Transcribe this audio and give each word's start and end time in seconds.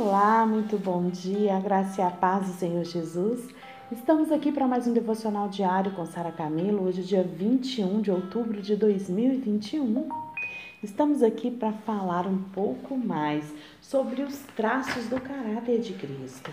Olá, 0.00 0.46
muito 0.46 0.78
bom 0.78 1.10
dia, 1.10 1.58
graça 1.58 2.00
e 2.00 2.04
a 2.04 2.08
paz 2.08 2.46
do 2.46 2.52
Senhor 2.52 2.84
Jesus. 2.84 3.52
Estamos 3.90 4.30
aqui 4.30 4.52
para 4.52 4.64
mais 4.64 4.86
um 4.86 4.92
devocional 4.92 5.48
diário 5.48 5.90
com 5.90 6.06
Sara 6.06 6.30
Camilo, 6.30 6.84
hoje 6.84 7.02
dia 7.02 7.24
21 7.24 8.00
de 8.00 8.08
outubro 8.08 8.62
de 8.62 8.76
2021. 8.76 10.08
Estamos 10.84 11.20
aqui 11.20 11.50
para 11.50 11.72
falar 11.72 12.28
um 12.28 12.38
pouco 12.38 12.96
mais 12.96 13.52
sobre 13.80 14.22
os 14.22 14.38
traços 14.54 15.06
do 15.06 15.20
caráter 15.20 15.80
de 15.80 15.92
Cristo. 15.94 16.52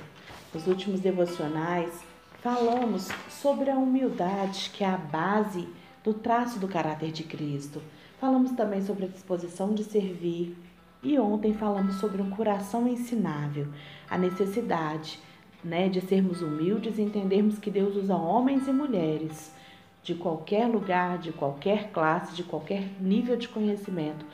Nos 0.51 0.65
últimos 0.65 0.99
devocionais, 0.99 1.93
falamos 2.41 3.09
sobre 3.29 3.69
a 3.69 3.75
humildade, 3.75 4.71
que 4.73 4.83
é 4.83 4.87
a 4.87 4.97
base 4.97 5.69
do 6.03 6.15
traço 6.15 6.57
do 6.57 6.67
caráter 6.67 7.11
de 7.11 7.21
Cristo. 7.21 7.79
Falamos 8.19 8.53
também 8.53 8.81
sobre 8.81 9.05
a 9.05 9.09
disposição 9.09 9.71
de 9.71 9.83
servir, 9.83 10.57
e 11.05 11.19
ontem 11.19 11.53
falamos 11.53 11.97
sobre 11.97 12.19
um 12.19 12.31
coração 12.31 12.87
ensinável, 12.87 13.67
a 14.09 14.17
necessidade 14.17 15.19
né, 15.63 15.87
de 15.87 16.01
sermos 16.01 16.41
humildes 16.41 16.97
e 16.97 17.03
entendermos 17.03 17.59
que 17.59 17.69
Deus 17.69 17.95
usa 17.95 18.15
homens 18.15 18.67
e 18.67 18.73
mulheres 18.73 19.53
de 20.01 20.15
qualquer 20.15 20.65
lugar, 20.67 21.19
de 21.19 21.31
qualquer 21.31 21.91
classe, 21.91 22.35
de 22.35 22.43
qualquer 22.43 22.89
nível 22.99 23.37
de 23.37 23.47
conhecimento 23.47 24.25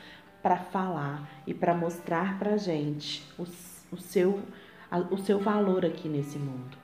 para 0.42 0.56
falar 0.56 1.28
e 1.46 1.52
para 1.52 1.74
mostrar 1.74 2.38
para 2.38 2.54
a 2.54 2.56
gente 2.56 3.22
o, 3.38 3.42
o, 3.92 3.98
seu, 3.98 4.40
o 5.10 5.18
seu 5.18 5.38
valor 5.38 5.84
aqui 5.84 6.08
nesse 6.08 6.38
mundo. 6.38 6.78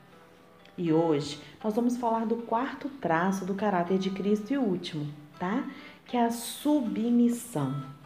E 0.77 0.93
hoje 0.93 1.41
nós 1.65 1.75
vamos 1.75 1.97
falar 1.97 2.27
do 2.27 2.37
quarto 2.37 2.91
traço 2.91 3.47
do 3.47 3.55
caráter 3.55 3.99
de 3.99 4.11
Cristo 4.11 4.53
e 4.53 4.59
último, 4.59 5.07
tá? 5.39 5.65
Que 6.05 6.19
é 6.19 6.27
a 6.27 6.31
submissão. 6.31 7.97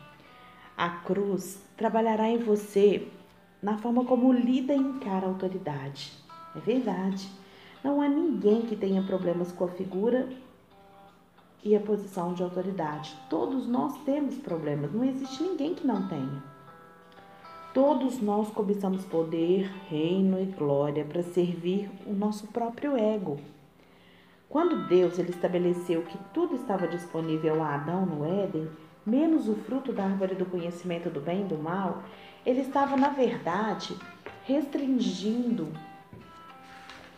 A 0.83 0.89
cruz 0.89 1.65
trabalhará 1.77 2.29
em 2.29 2.39
você 2.39 3.07
na 3.63 3.79
forma 3.79 4.05
como 4.05 4.33
lida 4.33 4.75
e 4.75 4.79
encara 4.79 5.27
a 5.27 5.29
autoridade. 5.29 6.13
É 6.57 6.59
verdade. 6.59 7.31
Não 7.85 8.01
há 8.01 8.09
ninguém 8.09 8.63
que 8.63 8.75
tenha 8.75 9.01
problemas 9.01 9.53
com 9.53 9.65
a 9.65 9.69
figura 9.69 10.29
e 11.63 11.77
a 11.77 11.81
posição 11.81 12.35
de 12.35 12.43
autoridade. 12.43 13.17
Todos 13.31 13.69
nós 13.69 13.97
temos 13.99 14.35
problemas, 14.39 14.93
não 14.93 15.05
existe 15.05 15.41
ninguém 15.45 15.73
que 15.73 15.87
não 15.87 16.09
tenha. 16.09 16.43
Todos 17.73 18.21
nós 18.21 18.51
cobiçamos 18.51 19.05
poder, 19.05 19.71
reino 19.89 20.43
e 20.43 20.47
glória 20.47 21.05
para 21.05 21.23
servir 21.23 21.89
o 22.05 22.13
nosso 22.13 22.49
próprio 22.49 22.97
ego. 22.97 23.39
Quando 24.49 24.89
Deus 24.89 25.17
ele 25.17 25.31
estabeleceu 25.31 26.03
que 26.03 26.19
tudo 26.35 26.57
estava 26.57 26.89
disponível 26.89 27.63
a 27.63 27.77
Adão 27.77 28.05
no 28.05 28.25
Éden, 28.25 28.69
menos 29.05 29.49
o 29.49 29.55
fruto 29.55 29.93
da 29.93 30.05
árvore 30.05 30.35
do 30.35 30.47
conhecimento 30.47 31.11
do 31.11 31.21
bem 31.21 31.43
e 31.43 31.45
do 31.49 31.59
mal, 31.59 32.03
ele 32.45 32.61
estava, 32.61 32.97
na 32.97 33.09
verdade, 33.09 33.97
restringindo 34.45 35.73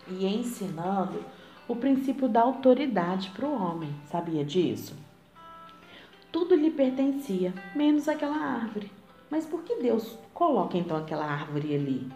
e 0.09 0.27
ensinando 0.27 1.23
o 1.67 1.75
princípio 1.77 2.29
da 2.29 2.43
autoridade 2.43 3.31
para 3.31 3.47
o 3.47 3.55
homem. 3.55 3.95
Sabia 4.07 4.45
disso? 4.45 4.95
Tudo 6.31 6.55
lhe 6.55 6.71
pertencia, 6.71 7.55
menos 7.75 8.09
aquela 8.09 8.37
árvore. 8.37 8.91
Mas 9.31 9.47
por 9.47 9.63
que 9.63 9.77
Deus 9.77 10.19
coloca 10.35 10.77
então 10.77 10.97
aquela 10.97 11.25
árvore 11.25 11.75
ali? 11.75 12.13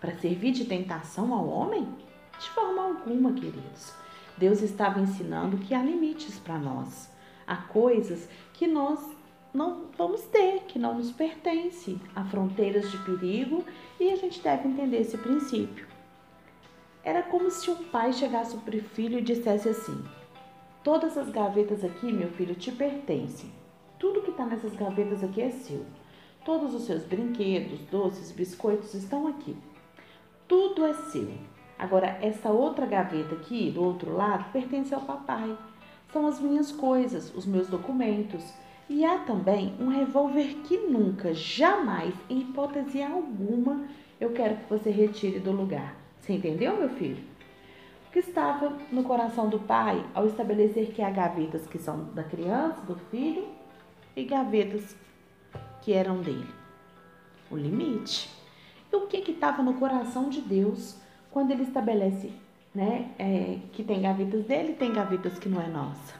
Para 0.00 0.14
servir 0.16 0.52
de 0.52 0.64
tentação 0.64 1.34
ao 1.34 1.48
homem? 1.48 1.88
De 2.38 2.48
forma 2.50 2.82
alguma, 2.82 3.32
queridos. 3.32 3.94
Deus 4.36 4.62
estava 4.62 5.00
ensinando 5.00 5.56
que 5.58 5.74
há 5.74 5.82
limites 5.82 6.38
para 6.38 6.58
nós. 6.58 7.10
Há 7.46 7.56
coisas 7.56 8.28
que 8.52 8.66
nós 8.66 8.98
não 9.52 9.86
vamos 9.96 10.22
ter, 10.22 10.62
que 10.62 10.78
não 10.78 10.94
nos 10.94 11.12
pertence. 11.12 11.98
Há 12.14 12.24
fronteiras 12.24 12.90
de 12.90 12.98
perigo 12.98 13.64
e 14.00 14.10
a 14.10 14.16
gente 14.16 14.40
deve 14.42 14.68
entender 14.68 15.00
esse 15.00 15.16
princípio. 15.16 15.86
Era 17.04 17.22
como 17.22 17.50
se 17.50 17.70
um 17.70 17.84
pai 17.84 18.12
chegasse 18.12 18.56
para 18.56 18.76
o 18.76 18.82
filho 18.82 19.18
e 19.18 19.22
dissesse 19.22 19.68
assim: 19.68 20.04
Todas 20.82 21.16
as 21.16 21.30
gavetas 21.30 21.84
aqui, 21.84 22.12
meu 22.12 22.30
filho, 22.30 22.54
te 22.54 22.72
pertencem. 22.72 23.50
Tudo 23.98 24.22
que 24.22 24.30
está 24.30 24.44
nessas 24.44 24.74
gavetas 24.74 25.22
aqui 25.22 25.40
é 25.40 25.50
seu. 25.50 25.84
Todos 26.44 26.74
os 26.74 26.82
seus 26.82 27.04
brinquedos, 27.04 27.80
doces, 27.90 28.32
biscoitos 28.32 28.92
estão 28.92 29.26
aqui. 29.28 29.56
Tudo 30.46 30.84
é 30.84 30.92
seu. 30.92 31.32
Agora, 31.78 32.18
essa 32.20 32.50
outra 32.50 32.86
gaveta 32.86 33.34
aqui, 33.34 33.70
do 33.70 33.82
outro 33.82 34.14
lado, 34.14 34.52
pertence 34.52 34.94
ao 34.94 35.00
papai 35.00 35.56
são 36.14 36.28
as 36.28 36.40
minhas 36.40 36.70
coisas, 36.70 37.34
os 37.34 37.44
meus 37.44 37.66
documentos. 37.66 38.44
E 38.88 39.04
há 39.04 39.18
também 39.18 39.74
um 39.80 39.88
revólver 39.88 40.54
que 40.64 40.78
nunca, 40.78 41.34
jamais, 41.34 42.14
em 42.30 42.42
hipótese 42.42 43.02
alguma, 43.02 43.84
eu 44.20 44.30
quero 44.30 44.56
que 44.58 44.70
você 44.70 44.90
retire 44.90 45.40
do 45.40 45.50
lugar. 45.50 45.96
Você 46.20 46.34
entendeu, 46.34 46.76
meu 46.76 46.88
filho? 46.90 47.22
O 48.06 48.12
que 48.12 48.20
estava 48.20 48.78
no 48.92 49.02
coração 49.02 49.48
do 49.48 49.58
pai 49.58 50.06
ao 50.14 50.26
estabelecer 50.26 50.92
que 50.92 51.02
há 51.02 51.10
gavetas 51.10 51.66
que 51.66 51.78
são 51.78 52.04
da 52.14 52.22
criança, 52.22 52.80
do 52.82 52.94
filho, 53.10 53.48
e 54.14 54.22
gavetas 54.22 54.94
que 55.82 55.92
eram 55.92 56.22
dele? 56.22 56.46
O 57.50 57.56
limite. 57.56 58.30
E 58.92 58.94
o 58.94 59.08
que 59.08 59.32
estava 59.32 59.64
no 59.64 59.74
coração 59.74 60.28
de 60.28 60.40
Deus 60.40 60.96
quando 61.32 61.50
ele 61.50 61.64
estabelece 61.64 62.32
né? 62.74 63.10
É, 63.18 63.58
que 63.72 63.84
tem 63.84 64.02
gavetas 64.02 64.44
dele, 64.44 64.74
tem 64.74 64.92
gavetas 64.92 65.38
que 65.38 65.48
não 65.48 65.60
é 65.60 65.68
nossa. 65.68 66.14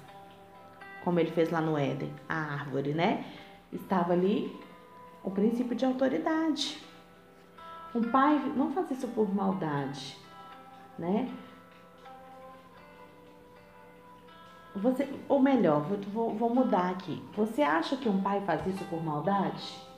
Como 1.02 1.18
ele 1.18 1.32
fez 1.32 1.50
lá 1.50 1.60
no 1.60 1.76
Éden, 1.76 2.12
a 2.28 2.34
árvore, 2.34 2.94
né? 2.94 3.24
Estava 3.72 4.12
ali 4.12 4.54
o 5.22 5.30
princípio 5.30 5.74
de 5.74 5.84
autoridade. 5.84 6.78
Um 7.94 8.02
pai 8.02 8.38
não 8.56 8.72
faz 8.72 8.90
isso 8.90 9.08
por 9.08 9.32
maldade, 9.34 10.16
né? 10.98 11.32
Você, 14.76 15.08
ou 15.28 15.40
melhor, 15.40 15.82
vou, 16.12 16.34
vou 16.34 16.52
mudar 16.52 16.90
aqui. 16.90 17.22
Você 17.36 17.62
acha 17.62 17.96
que 17.96 18.08
um 18.08 18.20
pai 18.20 18.40
faz 18.40 18.66
isso 18.66 18.84
por 18.86 19.02
maldade? 19.02 19.93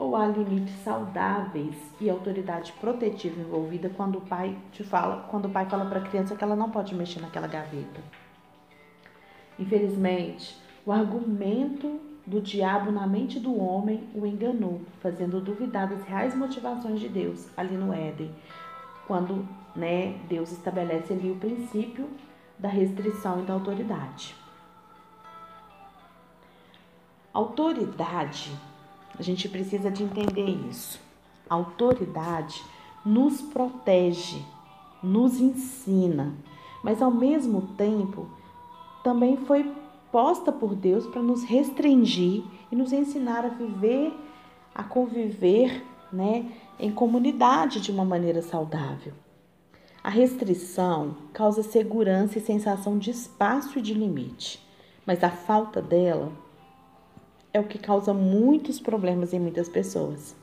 Ou 0.00 0.16
há 0.16 0.26
limites 0.26 0.74
saudáveis 0.82 1.76
e 2.00 2.08
autoridade 2.08 2.72
protetiva 2.80 3.38
envolvida 3.38 3.90
quando 3.90 4.16
o 4.16 4.22
pai 4.22 4.56
te 4.72 4.82
fala, 4.82 5.26
quando 5.28 5.44
o 5.44 5.50
pai 5.50 5.66
fala 5.66 5.84
para 5.84 5.98
a 5.98 6.02
criança 6.02 6.34
que 6.34 6.42
ela 6.42 6.56
não 6.56 6.70
pode 6.70 6.94
mexer 6.94 7.20
naquela 7.20 7.46
gaveta. 7.46 8.00
Infelizmente, 9.58 10.58
o 10.86 10.90
argumento 10.90 12.00
do 12.26 12.40
diabo 12.40 12.90
na 12.90 13.06
mente 13.06 13.38
do 13.38 13.54
homem 13.62 14.08
o 14.14 14.24
enganou, 14.24 14.80
fazendo 15.02 15.38
duvidar 15.38 15.86
das 15.86 16.02
reais 16.04 16.34
motivações 16.34 16.98
de 16.98 17.10
Deus 17.10 17.46
ali 17.54 17.76
no 17.76 17.92
Éden, 17.92 18.34
quando 19.06 19.46
né, 19.76 20.18
Deus 20.26 20.50
estabelece 20.50 21.12
ali 21.12 21.30
o 21.30 21.36
princípio 21.36 22.08
da 22.58 22.70
restrição 22.70 23.42
e 23.42 23.44
da 23.44 23.52
autoridade. 23.52 24.34
Autoridade 27.34 28.50
a 29.18 29.22
gente 29.22 29.48
precisa 29.48 29.90
de 29.90 30.02
entender 30.02 30.48
isso. 30.68 31.00
A 31.48 31.54
autoridade 31.54 32.62
nos 33.04 33.40
protege, 33.40 34.44
nos 35.02 35.40
ensina, 35.40 36.34
mas 36.82 37.02
ao 37.02 37.10
mesmo 37.10 37.62
tempo 37.76 38.28
também 39.02 39.36
foi 39.36 39.70
posta 40.12 40.50
por 40.50 40.74
Deus 40.74 41.06
para 41.06 41.22
nos 41.22 41.44
restringir 41.44 42.42
e 42.70 42.76
nos 42.76 42.92
ensinar 42.92 43.44
a 43.44 43.48
viver, 43.48 44.12
a 44.74 44.82
conviver, 44.82 45.84
né, 46.12 46.50
em 46.78 46.90
comunidade 46.90 47.80
de 47.80 47.90
uma 47.90 48.04
maneira 48.04 48.42
saudável. 48.42 49.12
A 50.02 50.08
restrição 50.08 51.16
causa 51.32 51.62
segurança 51.62 52.38
e 52.38 52.40
sensação 52.40 52.98
de 52.98 53.10
espaço 53.10 53.78
e 53.78 53.82
de 53.82 53.92
limite, 53.94 54.66
mas 55.06 55.22
a 55.22 55.30
falta 55.30 55.80
dela 55.80 56.32
é 57.52 57.60
o 57.60 57.64
que 57.64 57.78
causa 57.78 58.14
muitos 58.14 58.80
problemas 58.80 59.32
em 59.32 59.40
muitas 59.40 59.68
pessoas. 59.68 60.36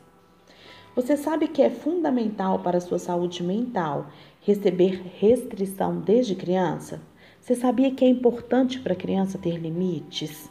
Você 0.95 1.15
sabe 1.15 1.47
que 1.47 1.61
é 1.61 1.69
fundamental 1.69 2.59
para 2.59 2.79
a 2.79 2.81
sua 2.81 2.97
saúde 2.97 3.43
mental 3.43 4.07
receber 4.41 5.03
restrição 5.19 5.99
desde 5.99 6.35
criança? 6.35 6.99
Você 7.39 7.55
sabia 7.55 7.91
que 7.91 8.03
é 8.03 8.07
importante 8.07 8.79
para 8.79 8.93
a 8.93 8.95
criança 8.95 9.37
ter 9.37 9.57
limites? 9.57 10.49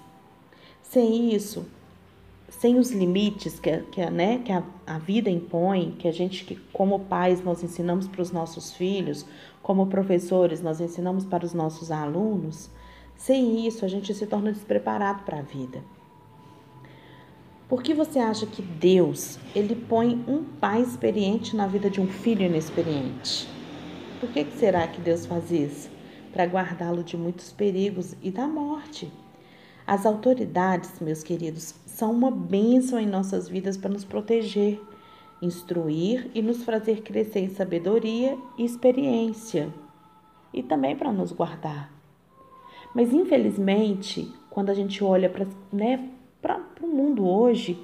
Sem 0.83 1.35
isso, 1.35 1.67
sem 2.49 2.79
os 2.79 2.93
limites 2.93 3.59
que, 3.59 3.79
que, 3.91 4.09
né, 4.09 4.39
que 4.39 4.53
a, 4.53 4.63
a 4.87 4.99
vida 4.99 5.29
impõe, 5.29 5.97
que 5.99 6.07
a 6.07 6.13
gente, 6.13 6.45
que 6.45 6.57
como 6.73 7.01
pais, 7.01 7.43
nós 7.43 7.63
ensinamos 7.63 8.07
para 8.07 8.23
os 8.23 8.31
nossos 8.31 8.73
filhos, 8.73 9.27
como 9.63 9.89
professores, 9.89 10.63
nós 10.63 10.81
ensinamos 10.81 11.25
para 11.25 11.45
os 11.45 11.53
nossos 11.53 11.91
alunos, 11.91 12.71
sem 13.17 13.67
isso 13.67 13.85
a 13.85 13.89
gente 13.89 14.15
se 14.15 14.27
torna 14.27 14.53
despreparado 14.53 15.25
para 15.25 15.41
a 15.41 15.43
vida. 15.43 15.83
Por 17.69 17.83
que 17.83 17.93
você 17.93 18.19
acha 18.19 18.47
que 18.47 18.63
Deus, 18.63 19.39
ele 19.55 19.75
põe 19.75 20.23
um 20.29 20.45
pai 20.45 20.83
experiente 20.83 21.57
na 21.57 21.67
vida 21.67 21.91
de 21.91 22.01
um 22.01 22.07
filho 22.07 22.43
inexperiente? 22.43 23.49
Por 24.21 24.31
que, 24.31 24.45
que 24.45 24.57
será 24.57 24.87
que 24.87 25.01
Deus 25.01 25.27
faz 25.27 25.51
isso? 25.51 25.91
Para 26.33 26.45
guardá-lo 26.45 27.03
de 27.03 27.17
muitos 27.17 27.53
perigos 27.53 28.15
e 28.23 28.31
da 28.31 28.47
morte. 28.47 29.13
As 29.87 30.07
autoridades, 30.07 31.01
meus 31.01 31.23
queridos, 31.23 31.75
são 31.87 32.13
uma 32.13 32.31
bênção 32.31 32.99
em 32.99 33.07
nossas 33.07 33.49
vidas 33.49 33.77
para 33.77 33.91
nos 33.91 34.05
proteger 34.05 34.81
instruir 35.41 36.31
e 36.35 36.41
nos 36.41 36.65
fazer 36.65 37.03
crescer 37.03 37.41
em 37.41 37.51
sabedoria 37.51 38.39
e 38.57 38.65
experiência, 38.65 39.73
e 40.53 40.63
também 40.63 40.97
para 40.97 41.13
nos 41.13 41.33
guardar. 41.33 41.93
Mas 42.95 43.13
infelizmente, 43.13 44.33
quando 44.49 44.71
a 44.71 44.75
gente 44.75 45.03
olha 45.05 45.29
para 45.29 45.47
né, 45.73 46.09
o 46.81 46.87
mundo 46.87 47.27
hoje, 47.27 47.79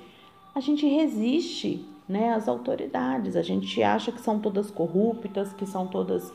a 0.54 0.60
gente 0.60 0.86
resiste 0.86 1.84
né, 2.08 2.32
às 2.34 2.48
autoridades, 2.48 3.36
a 3.36 3.42
gente 3.42 3.82
acha 3.82 4.12
que 4.12 4.20
são 4.20 4.38
todas 4.38 4.70
corruptas, 4.70 5.52
que 5.52 5.66
são 5.66 5.86
todas 5.86 6.32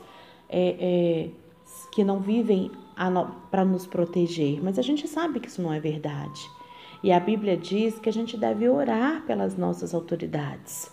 é, 0.48 0.76
é, 0.80 1.30
que 1.92 2.02
não 2.02 2.20
vivem 2.20 2.70
para 3.50 3.64
nos 3.64 3.86
proteger, 3.86 4.60
mas 4.62 4.78
a 4.78 4.82
gente 4.82 5.06
sabe 5.06 5.38
que 5.38 5.48
isso 5.48 5.62
não 5.62 5.72
é 5.72 5.78
verdade. 5.78 6.50
E 7.02 7.12
a 7.12 7.20
Bíblia 7.20 7.56
diz 7.56 7.98
que 7.98 8.08
a 8.08 8.12
gente 8.12 8.36
deve 8.36 8.68
orar 8.68 9.24
pelas 9.24 9.56
nossas 9.56 9.94
autoridades, 9.94 10.90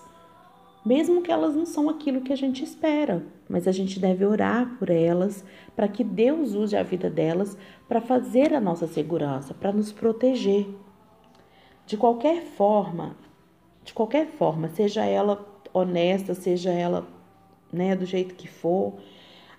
mesmo 0.86 1.24
que 1.24 1.32
elas 1.32 1.56
não 1.56 1.66
são 1.66 1.90
aquilo 1.90 2.22
que 2.22 2.32
a 2.32 2.38
gente 2.38 2.64
espera, 2.64 3.26
mas 3.50 3.68
a 3.68 3.72
gente 3.72 4.00
deve 4.00 4.24
orar 4.24 4.78
por 4.78 4.92
elas 4.92 5.44
para 5.76 5.88
que 5.88 6.04
Deus 6.04 6.54
use 6.54 6.76
a 6.76 6.84
vida 6.84 7.10
delas 7.10 7.58
para 7.88 8.00
fazer 8.00 8.54
a 8.54 8.62
nossa 8.62 8.86
segurança, 8.86 9.54
para 9.56 9.72
nos 9.72 9.92
proteger. 9.92 10.68
De 11.86 11.98
qualquer 11.98 12.42
forma, 12.42 13.16
de 13.84 13.94
qualquer 13.94 14.28
forma, 14.28 14.70
seja 14.70 15.06
ela 15.06 15.46
honesta, 15.72 16.34
seja 16.34 16.72
ela 16.72 17.08
né, 17.72 17.96
do 17.96 18.06
jeito 18.06 18.34
que 18.34 18.48
for, 18.48 18.94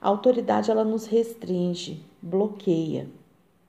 a 0.00 0.08
autoridade 0.08 0.70
ela 0.70 0.84
nos 0.84 1.06
restringe, 1.06 2.05
bloqueia, 2.20 3.08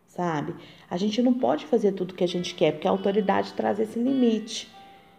sabe? 0.07 0.55
A 0.89 0.97
gente 0.97 1.21
não 1.21 1.33
pode 1.33 1.65
fazer 1.65 1.91
tudo 1.91 2.15
que 2.15 2.23
a 2.23 2.27
gente 2.27 2.55
quer, 2.55 2.71
porque 2.71 2.87
a 2.87 2.91
autoridade 2.91 3.53
traz 3.53 3.79
esse 3.79 3.99
limite. 3.99 4.71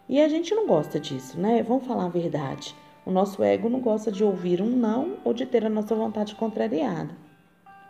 E 0.09 0.21
a 0.21 0.29
gente 0.29 0.55
não 0.55 0.67
gosta 0.67 0.99
disso, 0.99 1.39
né? 1.39 1.63
Vamos 1.63 1.87
falar 1.87 2.07
a 2.07 2.09
verdade. 2.09 2.75
O 3.05 3.11
nosso 3.11 3.43
ego 3.43 3.69
não 3.69 3.81
gosta 3.81 4.11
de 4.11 4.25
ouvir 4.25 4.61
um 4.61 4.71
não 4.71 5.19
ou 5.25 5.33
de 5.33 5.47
ter 5.47 5.65
a 5.65 5.71
nossa 5.71 5.95
vontade 5.95 6.35
contrariada. 6.35 7.15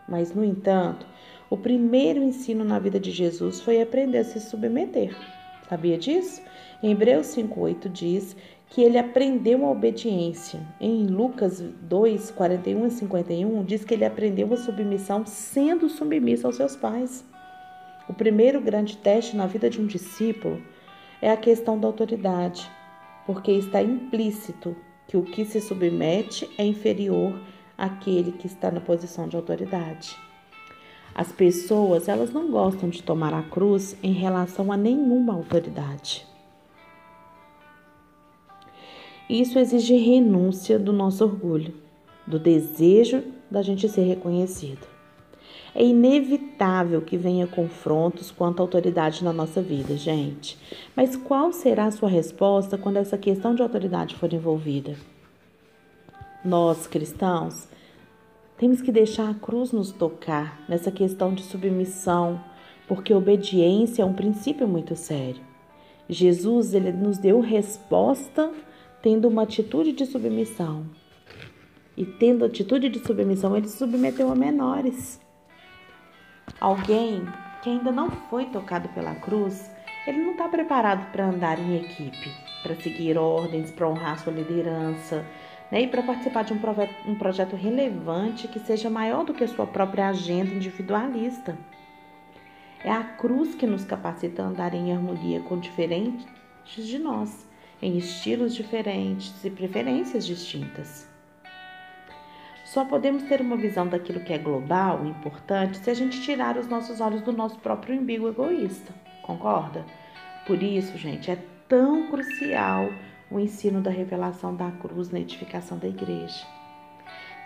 Mas, 0.09 0.35
no 0.35 0.45
entanto, 0.45 1.07
o 1.49 1.57
primeiro 1.57 2.23
ensino 2.23 2.65
na 2.65 2.79
vida 2.79 3.01
de 3.01 3.11
Jesus 3.11 3.61
foi 3.61 3.81
aprender 3.81 4.19
a 4.19 4.25
se 4.25 4.41
submeter. 4.41 5.17
Sabia 5.69 5.99
disso? 5.99 6.41
Em 6.83 6.93
Hebreus 6.93 7.27
5,8 7.27 7.89
diz 7.91 8.37
que 8.69 8.83
ele 8.83 8.99
aprendeu 8.99 9.67
a 9.67 9.71
obediência. 9.71 10.61
Em 10.81 11.07
Lucas 11.07 11.61
2, 11.61 12.31
41 12.31 12.87
e 12.87 12.91
51, 12.91 13.65
diz 13.65 13.85
que 13.85 13.95
ele 13.95 14.05
aprendeu 14.05 14.53
a 14.53 14.57
submissão 14.57 15.27
sendo 15.27 15.89
submisso 15.89 16.47
aos 16.47 16.57
seus 16.57 16.77
pais. 16.77 17.25
O 18.09 18.15
primeiro 18.15 18.61
grande 18.61 18.97
teste 18.97 19.37
na 19.37 19.47
vida 19.47 19.69
de 19.69 19.81
um 19.81 19.87
discípulo 19.87 20.63
é 21.21 21.31
a 21.31 21.37
questão 21.37 21.79
da 21.79 21.87
autoridade, 21.87 22.71
porque 23.27 23.53
está 23.53 23.83
implícito 23.83 24.75
que 25.07 25.17
o 25.17 25.23
que 25.23 25.45
se 25.45 25.61
submete 25.61 26.49
é 26.57 26.65
inferior 26.65 27.39
àquele 27.77 28.33
que 28.33 28.47
está 28.47 28.71
na 28.71 28.81
posição 28.81 29.29
de 29.29 29.37
autoridade. 29.37 30.17
As 31.15 31.33
pessoas, 31.33 32.09
elas 32.09 32.33
não 32.33 32.51
gostam 32.51 32.89
de 32.89 33.03
tomar 33.03 33.35
a 33.35 33.43
cruz 33.43 33.97
em 34.03 34.13
relação 34.13 34.71
a 34.71 34.77
nenhuma 34.77 35.35
autoridade. 35.35 36.27
Isso 39.29 39.59
exige 39.59 39.97
renúncia 39.97 40.79
do 40.79 40.93
nosso 40.93 41.23
orgulho, 41.25 41.75
do 42.27 42.39
desejo 42.39 43.23
da 43.51 43.63
gente 43.63 43.89
ser 43.89 44.03
reconhecido. 44.03 44.87
É 45.75 45.85
inevitável 45.85 47.03
que 47.03 47.17
venha 47.17 47.47
confrontos 47.47 48.31
quanto 48.31 48.61
à 48.61 48.63
autoridade 48.63 49.23
na 49.23 49.33
nossa 49.33 49.61
vida, 49.61 49.97
gente. 49.97 50.59
Mas 50.97 51.15
qual 51.15 51.53
será 51.53 51.85
a 51.85 51.91
sua 51.91 52.09
resposta 52.09 52.79
quando 52.79 52.97
essa 52.97 53.19
questão 53.19 53.55
de 53.55 53.63
autoridade 53.63 54.15
for 54.15 54.33
envolvida? 54.33 54.97
Nós, 56.45 56.87
cristãos, 56.87 57.69
temos 58.59 58.83
que 58.83 58.91
deixar 58.91 59.31
a 59.31 59.35
cruz 59.35 59.71
nos 59.71 59.93
tocar 59.93 60.61
nessa 60.69 60.91
questão 60.91 61.33
de 61.33 61.43
submissão, 61.45 62.43
porque 62.89 63.15
obediência 63.15 64.03
é 64.03 64.05
um 64.05 64.13
princípio 64.13 64.67
muito 64.67 64.97
sério. 64.97 65.41
Jesus, 66.09 66.75
ele 66.75 66.91
nos 66.91 67.19
deu 67.19 67.41
resposta 67.41 68.51
tendo 69.01 69.29
uma 69.29 69.43
atitude 69.43 69.93
de 69.93 70.05
submissão. 70.07 70.87
E 71.97 72.05
tendo 72.05 72.45
atitude 72.45 72.89
de 72.89 72.99
submissão, 72.99 73.57
ele 73.57 73.69
submeteu 73.69 74.31
a 74.31 74.35
menores. 74.35 75.21
Alguém 76.61 77.23
que 77.63 77.71
ainda 77.71 77.93
não 77.93 78.11
foi 78.11 78.47
tocado 78.47 78.89
pela 78.89 79.15
cruz, 79.17 79.71
ele 80.07 80.19
não 80.19 80.33
está 80.33 80.49
preparado 80.49 81.13
para 81.13 81.27
andar 81.27 81.59
em 81.59 81.77
equipe, 81.77 82.33
para 82.63 82.75
seguir 82.77 83.19
ordens, 83.19 83.71
para 83.71 83.89
honrar 83.89 84.19
sua 84.19 84.33
liderança, 84.33 85.25
né? 85.71 85.83
e 85.83 85.89
para 85.89 86.03
participar 86.03 86.45
de 86.45 86.53
um, 86.53 86.61
um 87.07 87.15
projeto 87.15 87.57
relevante 87.57 88.49
que 88.49 88.59
seja 88.61 88.89
maior 88.89 89.25
do 89.25 89.35
que 89.35 89.45
a 89.45 89.49
sua 89.49 89.67
própria 89.67 90.09
agenda 90.09 90.55
individualista. 90.55 91.57
É 92.85 92.93
a 92.93 93.03
cruz 93.03 93.55
que 93.55 93.67
nos 93.67 93.85
capacita 93.85 94.43
a 94.43 94.47
andar 94.47 94.75
em 94.75 94.93
harmonia 94.93 95.41
com 95.41 95.59
diferentes 95.59 96.27
de 96.77 96.99
nós 96.99 97.47
em 97.81 97.97
estilos 97.97 98.55
diferentes 98.55 99.45
e 99.45 99.51
preferências 99.51 100.27
distintas. 100.27 101.09
Só 102.65 102.85
podemos 102.85 103.23
ter 103.23 103.41
uma 103.41 103.57
visão 103.57 103.87
daquilo 103.87 104.21
que 104.21 104.33
é 104.33 104.39
global 104.39 105.05
e 105.05 105.09
importante 105.09 105.79
se 105.79 105.91
a 105.91 105.95
gente 105.95 106.21
tirar 106.21 106.59
os 106.59 106.69
nossos 106.69 107.01
olhos 107.01 107.23
do 107.23 107.33
nosso 107.33 107.59
próprio 107.61 107.99
umbigo 107.99 108.29
egoísta, 108.29 108.93
concorda? 109.23 109.87
Por 110.47 110.63
isso, 110.63 110.99
gente, 110.99 111.31
é 111.31 111.39
tão 111.67 112.09
crucial 112.09 112.91
o 113.31 113.39
ensino 113.39 113.81
da 113.81 113.91
revelação 113.91 114.55
da 114.55 114.71
cruz 114.71 115.11
na 115.11 115.21
edificação 115.21 115.79
da 115.79 115.89
igreja. 115.89 116.47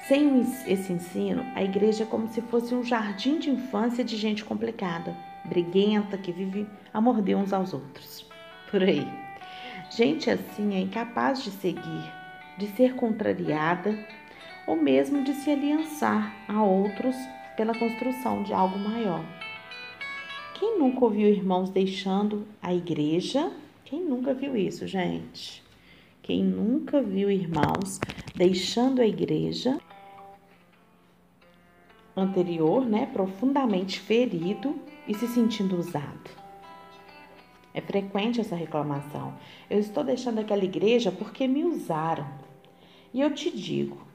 Sem 0.07 0.41
esse 0.67 0.93
ensino, 0.93 1.45
a 1.55 1.63
igreja 1.63 2.03
é 2.03 2.07
como 2.07 2.29
se 2.29 2.41
fosse 2.43 2.75
um 2.75 2.83
jardim 2.83 3.39
de 3.39 3.51
infância 3.51 4.03
de 4.03 4.17
gente 4.17 4.45
complicada, 4.45 5.17
briguenta, 5.45 6.19
que 6.19 6.33
vive 6.33 6.67
a 6.93 7.01
morder 7.01 7.37
uns 7.37 7.53
aos 7.53 7.73
outros. 7.73 8.27
Por 8.71 8.83
aí. 8.83 9.07
Gente 9.91 10.29
assim 10.29 10.75
é 10.75 10.81
incapaz 10.81 11.45
de 11.45 11.51
seguir, 11.51 12.13
de 12.59 12.67
ser 12.69 12.95
contrariada 12.95 13.97
ou 14.67 14.77
mesmo 14.77 15.23
de 15.23 15.35
se 15.35 15.51
aliançar 15.51 16.35
a 16.49 16.63
outros 16.63 17.15
pela 17.57 17.79
construção 17.79 18.43
de 18.43 18.53
algo 18.53 18.79
maior. 18.79 19.25
Quem 20.55 20.79
nunca 20.79 21.05
ouviu 21.05 21.29
irmãos 21.29 21.71
deixando 21.71 22.47
a 22.61 22.75
igreja? 22.75 23.53
Quem 23.85 24.01
nunca 24.01 24.33
viu 24.33 24.57
isso, 24.57 24.87
gente? 24.87 25.62
Quem 26.23 26.45
nunca 26.45 27.03
viu 27.03 27.29
irmãos 27.29 27.99
deixando 28.33 29.03
a 29.03 29.07
igreja 29.07 29.77
anterior, 32.17 32.87
né, 32.87 33.07
profundamente 33.13 33.99
ferido 33.99 34.81
e 35.09 35.15
se 35.15 35.27
sentindo 35.27 35.77
usado? 35.77 36.31
É 37.75 37.81
frequente 37.81 38.41
essa 38.41 38.55
reclamação. 38.55 39.35
Eu 39.69 39.81
estou 39.81 40.05
deixando 40.05 40.39
aquela 40.39 40.63
igreja 40.63 41.11
porque 41.11 41.49
me 41.49 41.65
usaram. 41.65 42.29
E 43.13 43.21
eu 43.21 43.35
te 43.35 43.51
digo 43.51 44.07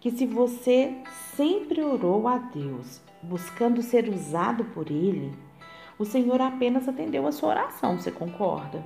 que 0.00 0.10
se 0.10 0.26
você 0.26 0.94
sempre 1.34 1.80
orou 1.82 2.28
a 2.28 2.36
Deus 2.36 3.00
buscando 3.22 3.80
ser 3.80 4.06
usado 4.10 4.66
por 4.66 4.90
Ele, 4.90 5.32
o 5.98 6.04
Senhor 6.04 6.42
apenas 6.42 6.86
atendeu 6.86 7.26
a 7.26 7.32
sua 7.32 7.48
oração, 7.48 7.98
você 7.98 8.10
concorda? 8.10 8.84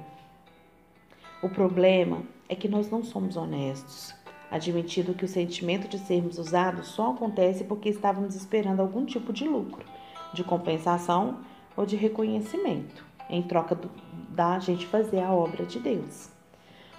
O 1.42 1.48
problema 1.48 2.22
é 2.48 2.54
que 2.54 2.68
nós 2.68 2.90
não 2.90 3.04
somos 3.04 3.36
honestos, 3.36 4.14
admitindo 4.50 5.14
que 5.14 5.24
o 5.24 5.28
sentimento 5.28 5.88
de 5.88 5.98
sermos 5.98 6.38
usados 6.38 6.88
só 6.88 7.12
acontece 7.12 7.64
porque 7.64 7.88
estávamos 7.88 8.34
esperando 8.34 8.80
algum 8.80 9.04
tipo 9.04 9.32
de 9.32 9.46
lucro, 9.46 9.84
de 10.32 10.42
compensação 10.42 11.40
ou 11.76 11.84
de 11.84 11.96
reconhecimento 11.96 13.06
em 13.28 13.42
troca 13.42 13.74
do, 13.74 13.90
da 14.30 14.58
gente 14.58 14.86
fazer 14.86 15.20
a 15.20 15.32
obra 15.32 15.64
de 15.66 15.78
Deus. 15.78 16.30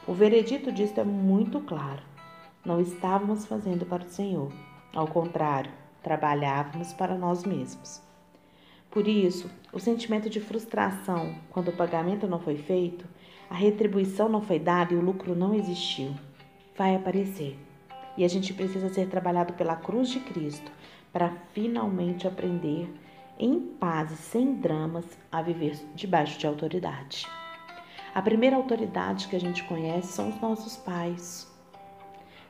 O 0.08 0.14
veredito 0.14 0.72
disso 0.72 1.00
é 1.00 1.04
muito 1.04 1.60
claro. 1.62 2.02
Não 2.64 2.80
estávamos 2.80 3.46
fazendo 3.46 3.86
para 3.86 4.04
o 4.04 4.10
Senhor, 4.10 4.52
ao 4.94 5.08
contrário, 5.08 5.72
trabalhávamos 6.04 6.94
para 6.94 7.16
nós 7.16 7.44
mesmos. 7.44 8.02
Por 8.90 9.08
isso, 9.08 9.50
o 9.72 9.80
sentimento 9.80 10.30
de 10.30 10.40
frustração 10.40 11.36
quando 11.52 11.70
o 11.70 11.76
pagamento 11.76 12.28
não 12.28 12.40
foi 12.40 12.58
feito, 12.58 13.06
a 13.50 13.56
retribuição 13.56 14.30
não 14.30 14.42
foi 14.42 14.60
dada 14.60 14.94
e 14.94 14.98
o 14.98 15.02
lucro 15.02 15.36
não 15.36 15.56
existiu, 15.56 16.14
vai 16.78 16.96
aparecer. 16.96 17.58
E 18.16 18.24
a 18.24 18.28
gente 18.28 18.54
precisa 18.54 18.90
ser 18.90 19.08
trabalhado 19.08 19.54
pela 19.54 19.76
cruz 19.76 20.10
de 20.10 20.20
Cristo 20.20 20.72
para 21.12 21.32
finalmente 21.54 22.28
aprender 22.28 22.94
em 23.40 23.60
paz 23.60 24.12
e 24.12 24.18
sem 24.18 24.56
dramas, 24.56 25.06
a 25.32 25.42
viver 25.42 25.80
debaixo 25.96 26.38
de 26.38 26.46
autoridade. 26.46 27.26
A 28.14 28.22
primeira 28.22 28.56
autoridade 28.56 29.28
que 29.28 29.36
a 29.36 29.40
gente 29.40 29.64
conhece 29.64 30.12
são 30.12 30.30
os 30.30 30.42
nossos 30.42 30.76
pais. 30.76 31.48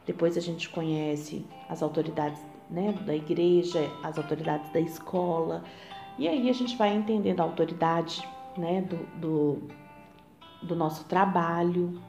Depois 0.05 0.35
a 0.35 0.41
gente 0.41 0.67
conhece 0.69 1.45
as 1.69 1.83
autoridades 1.83 2.41
né, 2.69 2.93
da 3.05 3.15
igreja, 3.15 3.89
as 4.03 4.17
autoridades 4.17 4.71
da 4.71 4.79
escola. 4.79 5.63
E 6.17 6.27
aí 6.27 6.49
a 6.49 6.53
gente 6.53 6.75
vai 6.75 6.93
entendendo 6.95 7.39
a 7.41 7.43
autoridade 7.43 8.27
né, 8.57 8.81
do, 8.81 8.97
do, 9.19 9.63
do 10.61 10.75
nosso 10.75 11.05
trabalho, 11.05 11.99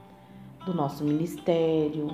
do 0.65 0.75
nosso 0.75 1.05
ministério, 1.05 2.09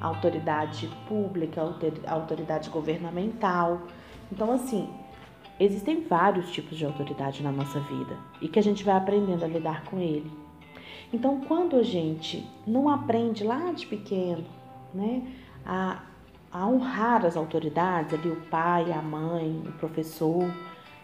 autoridade 0.00 0.88
pública, 1.08 1.62
autoridade 2.06 2.70
governamental. 2.70 3.82
Então, 4.30 4.52
assim, 4.52 4.88
existem 5.58 6.02
vários 6.02 6.50
tipos 6.50 6.76
de 6.76 6.84
autoridade 6.84 7.42
na 7.42 7.52
nossa 7.52 7.78
vida 7.80 8.16
e 8.40 8.48
que 8.48 8.58
a 8.58 8.62
gente 8.62 8.82
vai 8.82 8.96
aprendendo 8.96 9.44
a 9.44 9.48
lidar 9.48 9.84
com 9.84 9.98
ele. 9.98 10.30
Então, 11.12 11.40
quando 11.42 11.76
a 11.76 11.82
gente 11.82 12.48
não 12.66 12.88
aprende 12.88 13.44
lá 13.44 13.70
de 13.72 13.86
pequeno, 13.86 14.44
né, 14.94 15.22
a, 15.64 16.02
a 16.50 16.66
honrar 16.66 17.26
as 17.26 17.36
autoridades, 17.36 18.14
ali 18.14 18.30
o 18.30 18.40
pai, 18.42 18.90
a 18.90 19.02
mãe, 19.02 19.62
o 19.66 19.72
professor, 19.72 20.50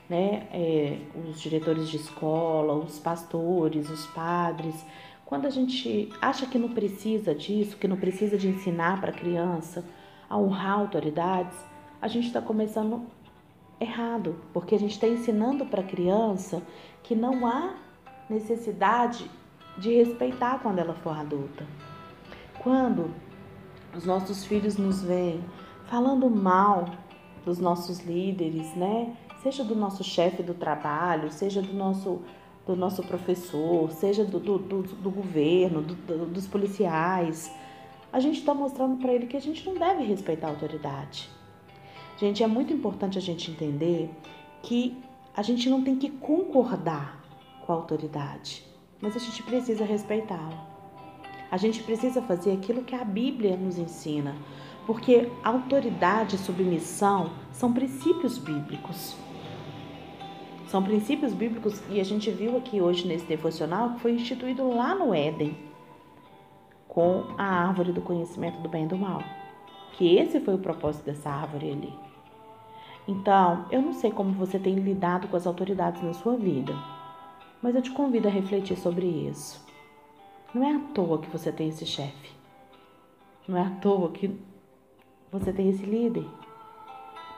né, 0.08 0.48
é, 0.52 0.98
os 1.28 1.40
diretores 1.40 1.88
de 1.88 1.96
escola, 1.96 2.74
os 2.74 2.98
pastores, 2.98 3.90
os 3.90 4.06
padres, 4.06 4.84
quando 5.24 5.46
a 5.46 5.50
gente 5.50 6.10
acha 6.22 6.46
que 6.46 6.58
não 6.58 6.70
precisa 6.70 7.34
disso, 7.34 7.76
que 7.76 7.86
não 7.86 7.98
precisa 7.98 8.38
de 8.38 8.48
ensinar 8.48 9.00
para 9.00 9.10
a 9.10 9.14
criança 9.14 9.84
a 10.28 10.38
honrar 10.38 10.78
autoridades, 10.78 11.56
a 12.00 12.08
gente 12.08 12.28
está 12.28 12.40
começando 12.40 13.02
errado, 13.80 14.36
porque 14.52 14.74
a 14.74 14.78
gente 14.78 14.92
está 14.92 15.06
ensinando 15.06 15.66
para 15.66 15.82
a 15.82 15.84
criança 15.84 16.62
que 17.02 17.14
não 17.14 17.46
há 17.46 17.74
necessidade 18.28 19.30
de 19.76 19.94
respeitar 19.94 20.60
quando 20.60 20.78
ela 20.78 20.94
for 20.94 21.16
adulta. 21.16 21.66
Quando 22.60 23.10
os 23.94 24.04
nossos 24.04 24.44
filhos 24.44 24.76
nos 24.76 25.02
veem 25.02 25.44
falando 25.86 26.28
mal 26.28 26.86
dos 27.44 27.58
nossos 27.58 28.00
líderes, 28.00 28.74
né? 28.74 29.14
Seja 29.42 29.62
do 29.62 29.74
nosso 29.74 30.02
chefe 30.02 30.42
do 30.42 30.54
trabalho, 30.54 31.30
seja 31.30 31.62
do 31.62 31.72
nosso 31.72 32.20
do 32.68 32.76
nosso 32.76 33.02
professor, 33.02 33.90
seja 33.92 34.26
do, 34.26 34.38
do, 34.38 34.58
do, 34.58 34.82
do 34.82 35.10
governo, 35.10 35.80
do, 35.80 36.26
dos 36.26 36.46
policiais. 36.46 37.50
A 38.12 38.20
gente 38.20 38.40
está 38.40 38.52
mostrando 38.52 38.98
para 38.98 39.10
ele 39.10 39.26
que 39.26 39.38
a 39.38 39.40
gente 39.40 39.66
não 39.66 39.74
deve 39.74 40.04
respeitar 40.04 40.48
a 40.48 40.50
autoridade. 40.50 41.30
Gente, 42.18 42.42
é 42.42 42.46
muito 42.46 42.70
importante 42.70 43.16
a 43.16 43.22
gente 43.22 43.50
entender 43.50 44.10
que 44.62 45.02
a 45.34 45.40
gente 45.40 45.70
não 45.70 45.82
tem 45.82 45.96
que 45.96 46.10
concordar 46.10 47.22
com 47.64 47.72
a 47.72 47.76
autoridade, 47.76 48.62
mas 49.00 49.16
a 49.16 49.18
gente 49.18 49.42
precisa 49.42 49.84
respeitá-la. 49.84 50.66
A 51.50 51.56
gente 51.56 51.82
precisa 51.82 52.20
fazer 52.20 52.52
aquilo 52.52 52.82
que 52.82 52.94
a 52.94 53.04
Bíblia 53.04 53.56
nos 53.56 53.78
ensina, 53.78 54.36
porque 54.86 55.30
autoridade 55.42 56.36
e 56.36 56.38
submissão 56.38 57.30
são 57.50 57.72
princípios 57.72 58.36
bíblicos. 58.36 59.16
São 60.68 60.82
princípios 60.82 61.32
bíblicos 61.32 61.82
e 61.88 61.98
a 61.98 62.04
gente 62.04 62.30
viu 62.30 62.58
aqui 62.58 62.78
hoje 62.78 63.08
nesse 63.08 63.24
devocional 63.24 63.94
que 63.94 64.00
foi 64.00 64.12
instituído 64.12 64.68
lá 64.68 64.94
no 64.94 65.14
Éden 65.14 65.56
com 66.86 67.24
a 67.38 67.44
árvore 67.44 67.90
do 67.90 68.02
conhecimento 68.02 68.60
do 68.60 68.68
bem 68.68 68.84
e 68.84 68.88
do 68.88 68.98
mal. 68.98 69.22
Que 69.92 70.16
esse 70.16 70.38
foi 70.40 70.54
o 70.54 70.58
propósito 70.58 71.06
dessa 71.06 71.30
árvore 71.30 71.70
ali. 71.70 71.94
Então, 73.06 73.64
eu 73.70 73.80
não 73.80 73.94
sei 73.94 74.10
como 74.10 74.32
você 74.32 74.58
tem 74.58 74.74
lidado 74.74 75.26
com 75.28 75.36
as 75.38 75.46
autoridades 75.46 76.02
na 76.02 76.12
sua 76.12 76.36
vida, 76.36 76.74
mas 77.62 77.74
eu 77.74 77.80
te 77.80 77.90
convido 77.90 78.28
a 78.28 78.30
refletir 78.30 78.76
sobre 78.76 79.06
isso. 79.06 79.66
Não 80.52 80.62
é 80.62 80.74
à 80.74 80.80
toa 80.92 81.18
que 81.18 81.30
você 81.30 81.50
tem 81.50 81.68
esse 81.68 81.86
chefe. 81.86 82.30
Não 83.48 83.56
é 83.56 83.62
à 83.62 83.70
toa 83.70 84.10
que 84.10 84.38
você 85.32 85.50
tem 85.50 85.70
esse 85.70 85.86
líder. 85.86 86.26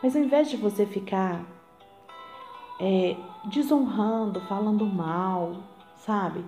Mas 0.02 0.16
ao 0.16 0.22
invés 0.22 0.50
de 0.50 0.56
você 0.56 0.84
ficar 0.84 1.59
é, 2.80 3.14
desonrando, 3.44 4.40
falando 4.42 4.86
mal, 4.86 5.56
sabe? 5.96 6.44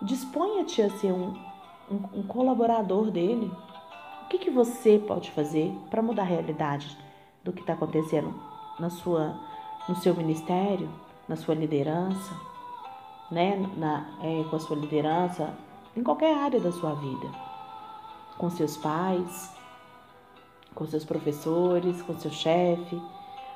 Disponha-te 0.00 0.80
a 0.80 0.90
ser 0.90 1.12
um, 1.12 1.34
um, 1.90 2.20
um, 2.20 2.22
colaborador 2.22 3.10
dele. 3.10 3.52
O 4.24 4.28
que, 4.28 4.38
que 4.38 4.50
você 4.50 4.98
pode 4.98 5.30
fazer 5.32 5.72
para 5.90 6.02
mudar 6.02 6.22
a 6.22 6.26
realidade 6.26 6.96
do 7.42 7.52
que 7.52 7.60
está 7.60 7.72
acontecendo 7.72 8.32
na 8.78 8.88
sua, 8.88 9.36
no 9.88 9.96
seu 9.96 10.14
ministério, 10.14 10.88
na 11.28 11.34
sua 11.34 11.54
liderança, 11.54 12.34
né? 13.30 13.56
Na, 13.76 14.06
é, 14.22 14.44
com 14.48 14.56
a 14.56 14.60
sua 14.60 14.76
liderança 14.76 15.52
em 15.96 16.02
qualquer 16.02 16.36
área 16.36 16.60
da 16.60 16.70
sua 16.70 16.94
vida, 16.94 17.28
com 18.38 18.50
seus 18.50 18.76
pais, 18.76 19.52
com 20.74 20.86
seus 20.86 21.04
professores, 21.04 22.02
com 22.02 22.18
seu 22.18 22.30
chefe 22.30 23.00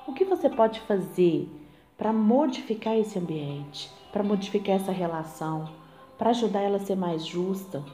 o 0.07 0.13
que 0.13 0.25
você 0.25 0.49
pode 0.49 0.81
fazer 0.81 1.49
para 1.97 2.13
modificar 2.13 2.97
esse 2.97 3.19
ambiente, 3.19 3.91
para 4.13 4.23
modificar 4.23 4.77
essa 4.77 4.93
relação, 4.93 5.69
para 6.17 6.31
ajudar 6.31 6.61
ela 6.61 6.77
a 6.77 6.81
ser 6.81 6.97
mais 6.97 7.27
justa? 7.27 7.85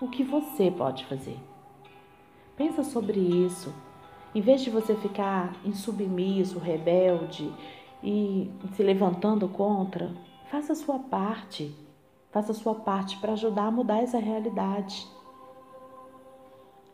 O 0.00 0.08
que 0.08 0.24
você 0.24 0.70
pode 0.70 1.04
fazer? 1.06 1.38
Pensa 2.56 2.82
sobre 2.82 3.20
isso. 3.20 3.72
Em 4.34 4.40
vez 4.40 4.62
de 4.62 4.70
você 4.70 4.94
ficar 4.96 5.54
insubmisso, 5.64 6.58
rebelde 6.58 7.52
e 8.02 8.50
se 8.74 8.82
levantando 8.82 9.48
contra, 9.48 10.10
faça 10.50 10.72
a 10.72 10.76
sua 10.76 10.98
parte. 10.98 11.74
Faça 12.30 12.52
a 12.52 12.54
sua 12.54 12.74
parte 12.74 13.18
para 13.18 13.32
ajudar 13.32 13.66
a 13.66 13.70
mudar 13.70 14.02
essa 14.02 14.18
realidade. 14.18 15.06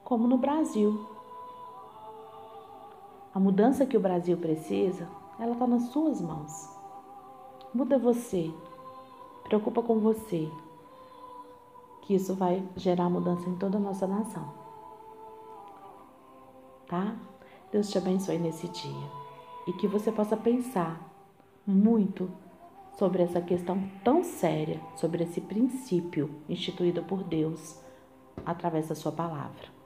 Como 0.04 0.26
no 0.26 0.36
Brasil. 0.36 1.08
A 3.38 3.40
mudança 3.40 3.86
que 3.86 3.96
o 3.96 4.00
Brasil 4.00 4.36
precisa, 4.36 5.08
ela 5.38 5.52
está 5.52 5.64
nas 5.64 5.90
suas 5.90 6.20
mãos. 6.20 6.68
Muda 7.72 7.96
você, 7.96 8.52
preocupa 9.44 9.80
com 9.80 10.00
você, 10.00 10.50
que 12.02 12.16
isso 12.16 12.34
vai 12.34 12.68
gerar 12.74 13.08
mudança 13.08 13.48
em 13.48 13.54
toda 13.54 13.76
a 13.76 13.80
nossa 13.80 14.08
nação. 14.08 14.52
Tá? 16.88 17.14
Deus 17.70 17.88
te 17.88 17.98
abençoe 17.98 18.38
nesse 18.40 18.66
dia 18.66 19.08
e 19.68 19.72
que 19.74 19.86
você 19.86 20.10
possa 20.10 20.36
pensar 20.36 21.00
muito 21.64 22.28
sobre 22.98 23.22
essa 23.22 23.40
questão 23.40 23.88
tão 24.02 24.24
séria, 24.24 24.80
sobre 24.96 25.22
esse 25.22 25.40
princípio 25.40 26.28
instituído 26.48 27.04
por 27.04 27.22
Deus 27.22 27.80
através 28.44 28.88
da 28.88 28.96
sua 28.96 29.12
palavra. 29.12 29.77